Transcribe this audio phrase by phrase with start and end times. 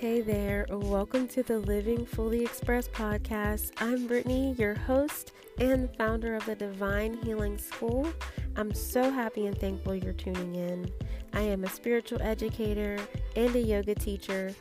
[0.00, 3.72] Hey there, welcome to the Living Fully Expressed podcast.
[3.82, 8.10] I'm Brittany, your host and founder of the Divine Healing School.
[8.56, 10.90] I'm so happy and thankful you're tuning in.
[11.34, 12.98] I am a spiritual educator
[13.36, 14.54] and a yoga teacher,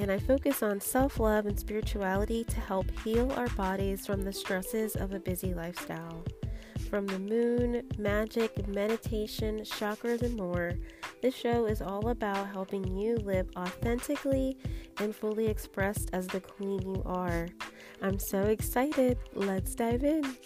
[0.00, 4.32] and I focus on self love and spirituality to help heal our bodies from the
[4.32, 6.24] stresses of a busy lifestyle.
[6.90, 10.74] From the moon, magic, meditation, chakras, and more,
[11.22, 14.56] this show is all about helping you live authentically
[14.98, 17.48] and fully expressed as the queen you are.
[18.00, 19.18] I'm so excited.
[19.34, 20.36] Let's dive in.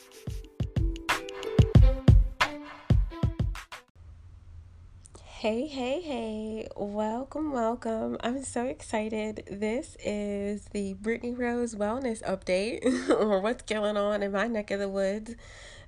[5.23, 8.17] Hey, hey, hey, welcome, welcome.
[8.25, 9.47] I'm so excited.
[9.51, 14.81] This is the Brittany Rose Wellness Update, or what's going on in my neck of
[14.81, 15.35] the woods.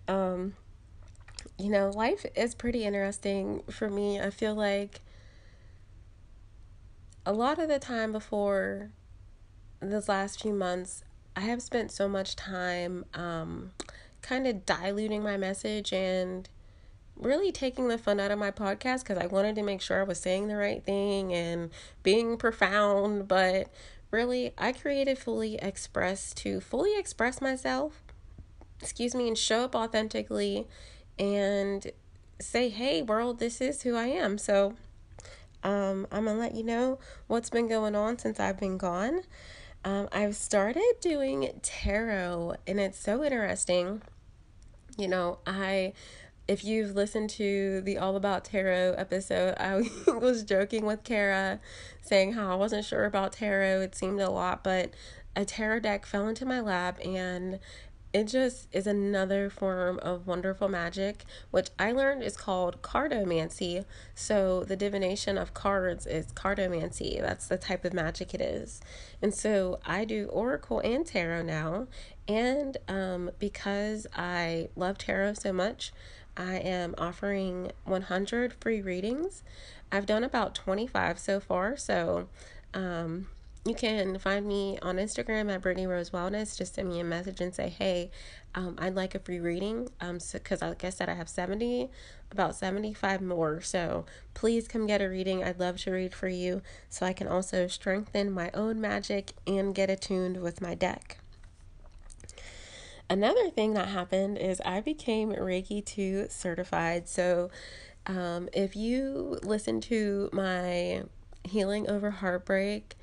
[0.06, 0.54] Um,
[1.58, 4.20] you know, life is pretty interesting for me.
[4.20, 5.00] I feel like
[7.24, 8.90] a lot of the time before
[9.80, 11.02] this last few months,
[11.34, 13.72] I have spent so much time um,
[14.22, 16.48] kind of diluting my message and
[17.16, 20.04] really taking the fun out of my podcast because I wanted to make sure I
[20.04, 21.70] was saying the right thing and
[22.02, 23.28] being profound.
[23.28, 23.68] But
[24.10, 28.02] really, I created Fully Express to fully express myself
[28.80, 30.66] excuse me, and show up authentically
[31.18, 31.90] and
[32.40, 34.38] say, hey, world, this is who I am.
[34.38, 34.74] So
[35.62, 39.22] um, I'm going to let you know what's been going on since I've been gone.
[39.84, 44.02] Um, I've started doing tarot, and it's so interesting.
[44.98, 45.92] You know, I
[46.48, 51.60] if you've listened to the All About Tarot episode, I was joking with Kara,
[52.02, 53.80] saying how I wasn't sure about tarot.
[53.80, 54.90] It seemed a lot, but
[55.34, 57.58] a tarot deck fell into my lap, and
[58.16, 63.84] it just is another form of wonderful magic, which I learned is called cartomancy.
[64.14, 67.20] So, the divination of cards is cartomancy.
[67.20, 68.80] That's the type of magic it is.
[69.20, 71.88] And so, I do oracle and tarot now.
[72.26, 75.92] And um, because I love tarot so much,
[76.38, 79.42] I am offering 100 free readings.
[79.92, 81.76] I've done about 25 so far.
[81.76, 82.28] So,
[82.72, 83.26] um,
[83.66, 86.56] you can find me on Instagram at Brittany Rose Wellness.
[86.56, 88.10] Just send me a message and say, hey,
[88.54, 89.88] um, I'd like a free reading.
[90.00, 91.90] Um, because so, like I said, I have 70,
[92.30, 93.60] about 75 more.
[93.60, 95.42] So please come get a reading.
[95.42, 99.74] I'd love to read for you so I can also strengthen my own magic and
[99.74, 101.18] get attuned with my deck.
[103.10, 107.08] Another thing that happened is I became Reiki 2 certified.
[107.08, 107.50] So
[108.06, 111.02] um, if you listen to my
[111.44, 112.96] Healing Over Heartbreak,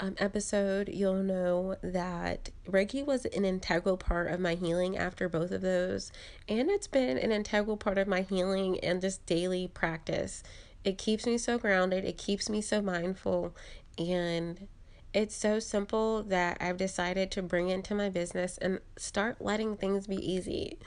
[0.00, 5.50] um, episode, you'll know that Reiki was an integral part of my healing after both
[5.50, 6.10] of those.
[6.48, 10.42] And it's been an integral part of my healing and just daily practice.
[10.84, 13.54] It keeps me so grounded, it keeps me so mindful,
[13.98, 14.66] and
[15.12, 20.06] it's so simple that I've decided to bring into my business and start letting things
[20.06, 20.78] be easy.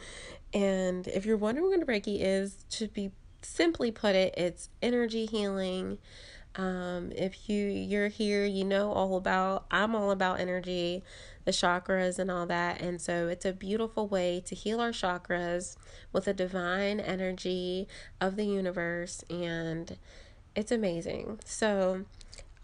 [0.54, 3.12] And if you're wondering what Reiki is, to be
[3.44, 6.00] simply put it, it's energy healing
[6.56, 11.04] um, if you you're here, you know all about I'm all about energy,
[11.46, 12.80] the chakras and all that.
[12.82, 15.76] And so it's a beautiful way to heal our chakras
[16.12, 17.88] with the divine energy
[18.22, 19.98] of the universe and
[20.56, 21.40] it's amazing.
[21.44, 22.06] So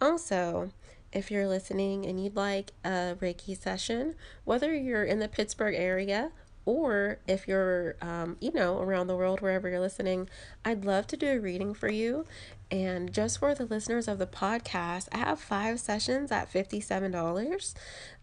[0.00, 0.70] also
[1.12, 4.14] if you're listening and you'd like a Reiki session,
[4.44, 6.30] whether you're in the Pittsburgh area
[6.64, 10.28] or if you're, um, you know, around the world, wherever you're listening,
[10.64, 12.26] I'd love to do a reading for you.
[12.70, 17.74] And just for the listeners of the podcast, I have five sessions at $57.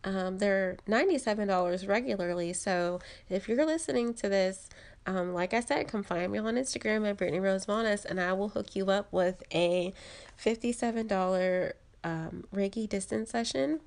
[0.06, 2.54] Um, they're $97 regularly.
[2.54, 4.70] So if you're listening to this,
[5.06, 8.34] um, like I said, come find me on Instagram at Brittany Rose Wellness, and I
[8.34, 9.94] will hook you up with a
[10.42, 13.82] $57 um, Reiki distance session.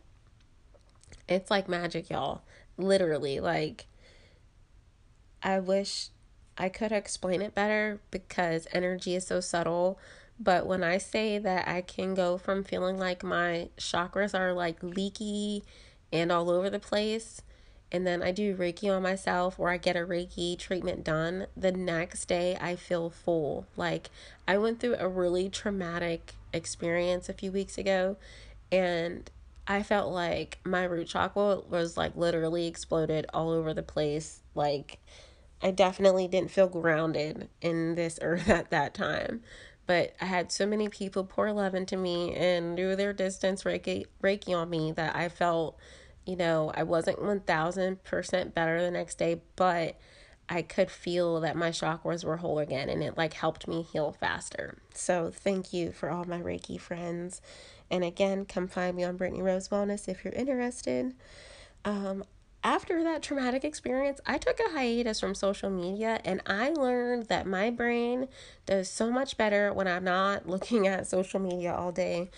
[1.28, 2.42] It's like magic, y'all.
[2.77, 3.87] Literally, like,
[5.42, 6.09] I wish
[6.56, 9.98] I could explain it better because energy is so subtle
[10.41, 14.83] but when I say that I can go from feeling like my chakras are like
[14.83, 15.63] leaky
[16.10, 17.42] and all over the place,
[17.92, 21.72] and then I do Reiki on myself or I get a Reiki treatment done, the
[21.72, 23.66] next day I feel full.
[23.77, 24.09] Like
[24.48, 28.16] I went through a really traumatic experience a few weeks ago
[28.72, 29.28] and
[29.66, 34.41] I felt like my root chakra was like literally exploded all over the place.
[34.54, 34.98] Like
[35.63, 39.43] I definitely didn't feel grounded in this earth at that time.
[39.91, 44.04] But I had so many people pour love into me and do their distance Reiki,
[44.22, 45.77] Reiki on me that I felt,
[46.25, 49.98] you know, I wasn't 1000% better the next day, but
[50.48, 54.13] I could feel that my chakras were whole again and it like helped me heal
[54.13, 54.78] faster.
[54.95, 57.43] So thank you for all my Reiki friends.
[57.91, 61.15] And again, come find me on Brittany Rose Wellness if you're interested.
[61.84, 62.22] Um,
[62.62, 67.47] after that traumatic experience, I took a hiatus from social media and I learned that
[67.47, 68.28] my brain
[68.66, 72.30] does so much better when I'm not looking at social media all day.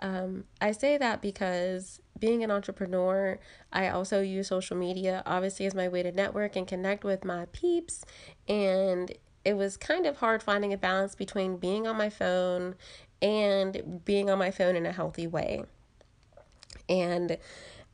[0.00, 3.38] Um, I say that because being an entrepreneur,
[3.72, 7.46] I also use social media obviously as my way to network and connect with my
[7.52, 8.04] peeps.
[8.48, 9.12] And
[9.44, 12.74] it was kind of hard finding a balance between being on my phone
[13.22, 15.64] and being on my phone in a healthy way.
[16.88, 17.38] And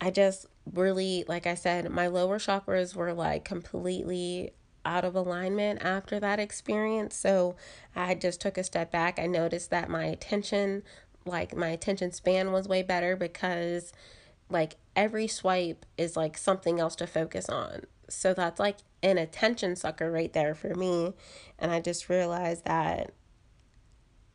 [0.01, 4.53] I just really, like I said, my lower chakras were like completely
[4.85, 7.17] out of alignment after that experience.
[7.17, 7.57] So
[7.95, 9.19] I just took a step back.
[9.19, 10.83] I noticed that my attention,
[11.25, 13.93] like my attention span was way better because
[14.49, 17.83] like every swipe is like something else to focus on.
[18.09, 21.15] So that's like an attention sucker right there for me.
[21.59, 23.13] And I just realized that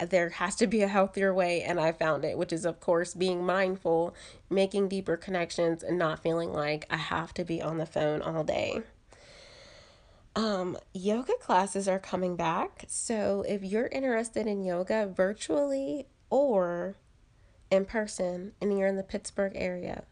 [0.10, 3.14] there has to be a healthier way and i found it which is of course
[3.14, 4.14] being mindful
[4.50, 8.44] making deeper connections and not feeling like i have to be on the phone all
[8.44, 8.82] day.
[10.34, 16.96] Um, yoga classes are coming back so if you're interested in yoga virtually or
[17.70, 20.04] in person and you're in the pittsburgh area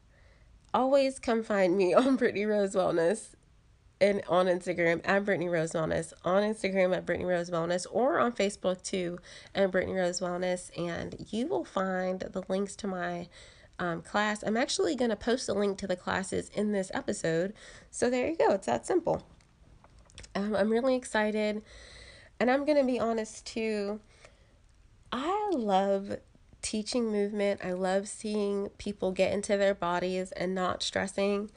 [0.73, 3.35] always come find me on brittany rose wellness
[4.01, 8.31] and on Instagram at Brittany Rose Wellness, on Instagram at Brittany Rose Wellness, or on
[8.31, 9.19] Facebook too
[9.53, 13.27] at Brittany Rose Wellness, and you will find the links to my
[13.77, 14.43] um, class.
[14.43, 17.53] I'm actually going to post a link to the classes in this episode,
[17.91, 18.51] so there you go.
[18.53, 19.23] It's that simple.
[20.35, 21.61] Um, I'm really excited,
[22.39, 23.99] and I'm going to be honest too.
[25.11, 26.17] I love
[26.61, 27.61] teaching movement.
[27.63, 31.49] I love seeing people get into their bodies and not stressing.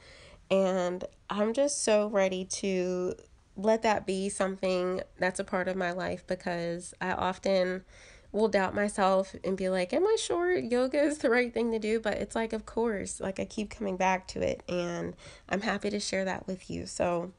[0.49, 3.15] And I'm just so ready to
[3.55, 7.83] let that be something that's a part of my life because I often
[8.31, 11.79] will doubt myself and be like, Am I sure yoga is the right thing to
[11.79, 11.99] do?
[11.99, 15.15] But it's like, of course, like I keep coming back to it, and
[15.47, 16.87] I'm happy to share that with you.
[16.87, 17.31] So,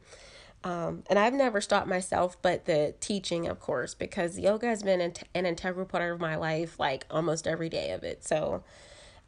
[0.63, 5.01] um, and I've never stopped myself, but the teaching, of course, because yoga has been
[5.01, 8.25] an integral part of my life, like almost every day of it.
[8.25, 8.63] So,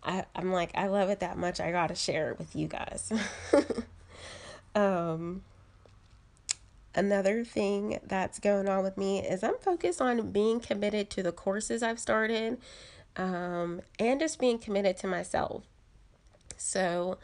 [0.02, 1.60] I, I'm like, I love it that much.
[1.60, 3.12] I got to share it with you guys.
[4.74, 5.42] um,
[6.94, 11.32] another thing that's going on with me is I'm focused on being committed to the
[11.32, 12.58] courses I've started
[13.16, 15.64] um, and just being committed to myself.
[16.56, 17.18] So,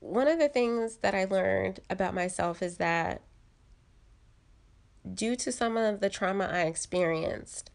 [0.00, 3.22] one of the things that I learned about myself is that
[5.14, 7.70] due to some of the trauma I experienced,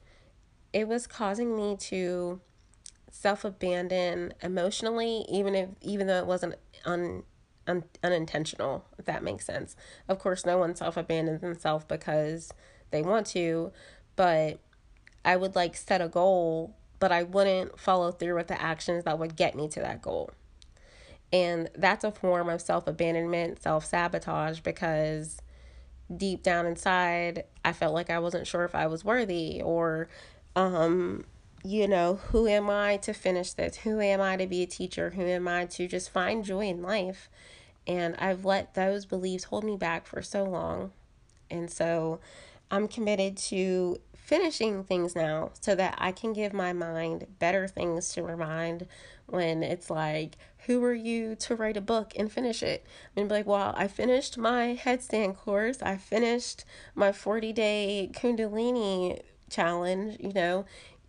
[0.73, 2.41] it was causing me to
[3.11, 6.55] self abandon emotionally, even if even though it wasn't
[6.85, 7.23] un,
[7.67, 9.75] un unintentional, if that makes sense.
[10.07, 12.51] Of course, no one self abandons themselves because
[12.91, 13.71] they want to,
[14.15, 14.59] but
[15.25, 19.19] I would like set a goal, but I wouldn't follow through with the actions that
[19.19, 20.31] would get me to that goal.
[21.33, 25.41] And that's a form of self abandonment, self sabotage, because
[26.15, 30.07] deep down inside, I felt like I wasn't sure if I was worthy or
[30.55, 31.25] um,
[31.67, 33.77] you know, who am I to finish this?
[33.77, 35.09] Who am I to be a teacher?
[35.09, 37.29] Who am I to just find joy in life?
[37.85, 40.91] And I've let those beliefs hold me back for so long.
[41.51, 42.21] And so
[42.71, 48.13] I'm committed to finishing things now so that I can give my mind better things
[48.13, 48.87] to remind
[49.25, 52.85] when it's like, who are you to write a book and finish it?
[53.15, 56.63] And be like, well, I finished my headstand course, I finished
[56.95, 60.65] my 40 day Kundalini challenge, you know,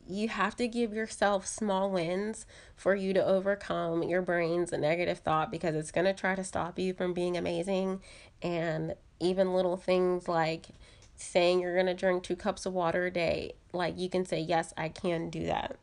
[0.09, 5.50] you have to give yourself small wins for you to overcome your brain's negative thought
[5.50, 8.00] because it's going to try to stop you from being amazing.
[8.43, 10.69] And even little things like
[11.17, 14.41] saying you're going to drink two cups of water a day, like you can say,
[14.41, 15.77] Yes, I can do that.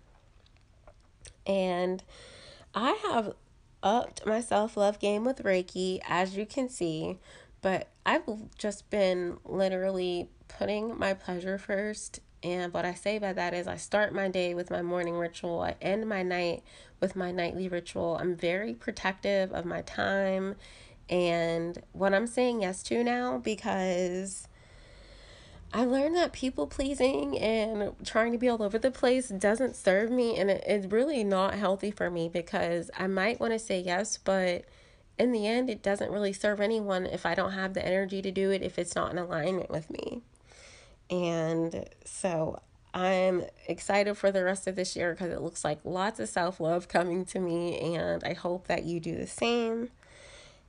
[1.46, 2.04] And
[2.74, 3.34] I have
[3.84, 7.20] upped my self love game with Reiki, as you can see,
[7.62, 8.24] but I've
[8.58, 13.78] just been literally putting my pleasure first and what I say by that is, I
[13.78, 16.64] start my day with my morning ritual, I end my night
[17.00, 18.18] with my nightly ritual.
[18.20, 20.56] I'm very protective of my time
[21.10, 24.48] and what I'm saying yes to now because
[25.74, 30.10] I learned that people pleasing and trying to be all over the place doesn't serve
[30.10, 34.18] me, and it's really not healthy for me because I might want to say yes,
[34.18, 34.64] but
[35.20, 38.32] in the end, it doesn't really serve anyone if I don't have the energy to
[38.32, 40.22] do it, if it's not in alignment with me.
[41.10, 42.60] And so
[42.94, 46.60] I'm excited for the rest of this year because it looks like lots of self
[46.60, 49.90] love coming to me, and I hope that you do the same.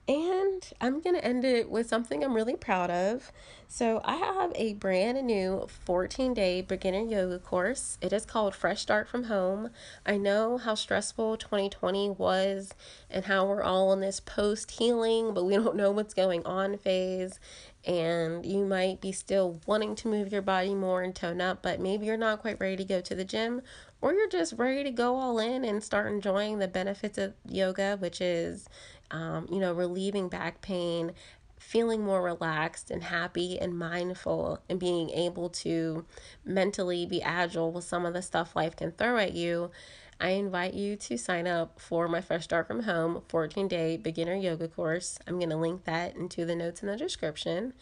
[0.08, 3.32] And I'm going to end it with something I'm really proud of.
[3.66, 7.98] So, I have a brand new 14 day beginner yoga course.
[8.00, 9.70] It is called Fresh Start from Home.
[10.06, 12.72] I know how stressful 2020 was
[13.10, 16.78] and how we're all in this post healing, but we don't know what's going on
[16.78, 17.40] phase.
[17.84, 21.80] And you might be still wanting to move your body more and tone up, but
[21.80, 23.62] maybe you're not quite ready to go to the gym,
[24.00, 27.96] or you're just ready to go all in and start enjoying the benefits of yoga,
[27.98, 28.68] which is
[29.10, 31.12] um, you know, relieving back pain,
[31.58, 36.04] feeling more relaxed and happy and mindful, and being able to
[36.44, 39.70] mentally be agile with some of the stuff life can throw at you.
[40.18, 44.34] I invite you to sign up for my Fresh Start from Home 14 day beginner
[44.34, 45.18] yoga course.
[45.26, 47.74] I'm going to link that into the notes in the description.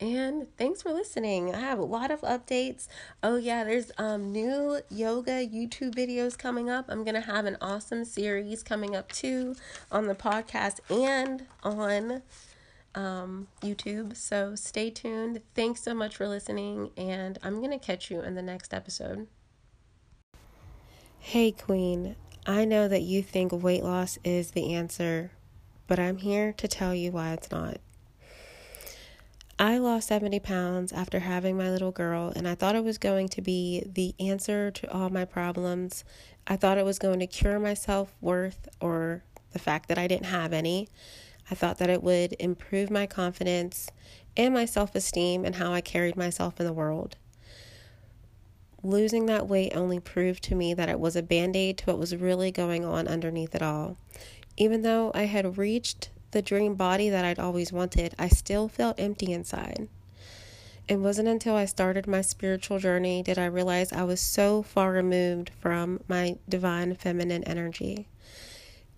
[0.00, 1.52] And thanks for listening.
[1.52, 2.86] I have a lot of updates.
[3.20, 6.84] Oh yeah, there's um new yoga YouTube videos coming up.
[6.88, 9.56] I'm going to have an awesome series coming up too
[9.90, 12.22] on the podcast and on
[12.94, 14.14] um YouTube.
[14.16, 15.40] So stay tuned.
[15.56, 19.26] Thanks so much for listening and I'm going to catch you in the next episode.
[21.18, 22.14] Hey queen,
[22.46, 25.32] I know that you think weight loss is the answer,
[25.88, 27.78] but I'm here to tell you why it's not.
[29.60, 33.28] I lost 70 pounds after having my little girl, and I thought it was going
[33.30, 36.04] to be the answer to all my problems.
[36.46, 40.06] I thought it was going to cure my self worth or the fact that I
[40.06, 40.88] didn't have any.
[41.50, 43.90] I thought that it would improve my confidence
[44.36, 47.16] and my self esteem and how I carried myself in the world.
[48.84, 51.98] Losing that weight only proved to me that it was a band aid to what
[51.98, 53.96] was really going on underneath it all.
[54.56, 59.00] Even though I had reached the dream body that I'd always wanted, I still felt
[59.00, 59.88] empty inside.
[60.88, 64.92] It wasn't until I started my spiritual journey did I realize I was so far
[64.92, 68.08] removed from my divine feminine energy.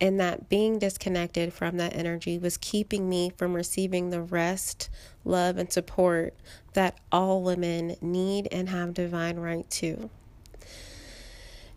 [0.01, 4.89] And that being disconnected from that energy was keeping me from receiving the rest,
[5.25, 6.35] love, and support
[6.73, 10.11] that all women need and have divine right to.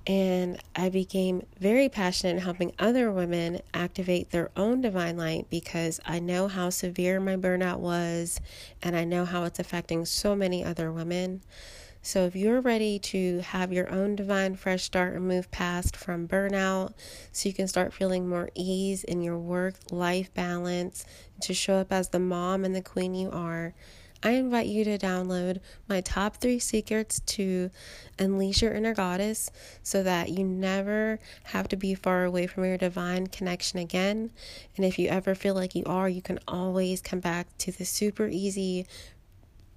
[0.06, 6.02] And I became very passionate in helping other women activate their own divine light because
[6.06, 8.42] I know how severe my burnout was
[8.82, 11.42] and I know how it's affecting so many other women.
[12.06, 16.28] So, if you're ready to have your own divine fresh start and move past from
[16.28, 16.96] burnout
[17.32, 21.06] so you can start feeling more ease in your work life balance,
[21.44, 23.74] to show up as the mom and the queen you are,
[24.24, 27.70] I invite you to download my top three secrets to
[28.18, 29.52] unleash your inner goddess
[29.84, 34.32] so that you never have to be far away from your divine connection again.
[34.78, 37.84] And if you ever feel like you are, you can always come back to the
[37.84, 38.88] super easy,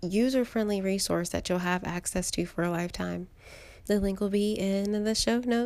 [0.01, 3.27] user friendly resource that you'll have access to for a lifetime.
[3.87, 5.65] The link will be in the show notes.